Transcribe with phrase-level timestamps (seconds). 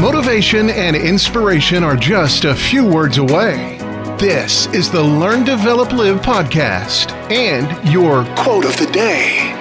[0.00, 3.78] Motivation and inspiration are just a few words away.
[4.16, 9.52] This is the Learn, Develop, Live podcast and your quote of the day.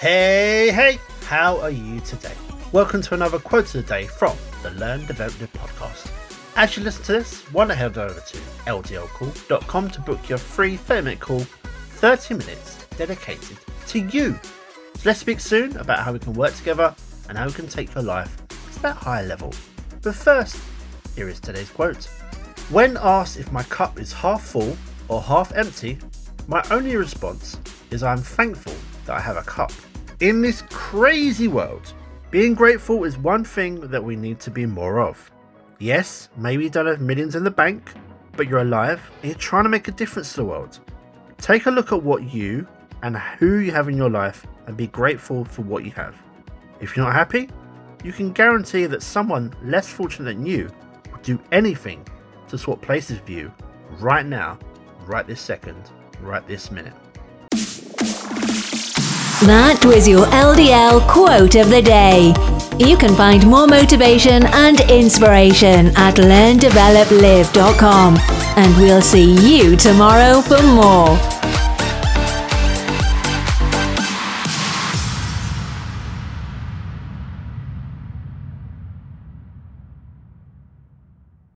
[0.00, 2.34] Hey, hey, how are you today?
[2.72, 6.10] Welcome to another quote of the day from the Learn, Develop, Live podcast.
[6.56, 10.76] As you listen to this, why not head over to ldlcall.com to book your free
[10.76, 11.46] 30 minute call,
[11.96, 13.56] 30 minutes dedicated
[13.86, 14.38] to you.
[14.96, 16.94] So let's speak soon about how we can work together
[17.28, 18.36] and how we can take your life
[18.74, 19.52] to that higher level.
[20.02, 20.60] But first,
[21.14, 22.04] here is today's quote.
[22.68, 24.76] When asked if my cup is half full
[25.08, 25.98] or half empty,
[26.48, 27.58] my only response
[27.90, 28.74] is I'm thankful
[29.06, 29.72] that I have a cup.
[30.20, 31.94] In this crazy world,
[32.30, 35.30] being grateful is one thing that we need to be more of.
[35.78, 37.92] Yes, maybe you don't have millions in the bank,
[38.36, 40.78] but you're alive and you're trying to make a difference to the world.
[41.46, 42.66] Take a look at what you
[43.04, 46.16] and who you have in your life and be grateful for what you have.
[46.80, 47.48] If you're not happy,
[48.02, 50.68] you can guarantee that someone less fortunate than you
[51.12, 52.04] would do anything
[52.48, 53.52] to swap places with you
[54.00, 54.58] right now,
[55.06, 55.88] right this second,
[56.20, 56.94] right this minute.
[59.46, 62.34] That was your LDL quote of the day.
[62.84, 68.16] You can find more motivation and inspiration at learndeveloplive.com.
[68.56, 71.35] And we'll see you tomorrow for more.